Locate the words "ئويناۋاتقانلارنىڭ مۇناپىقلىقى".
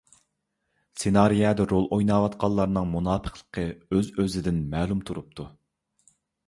1.97-3.69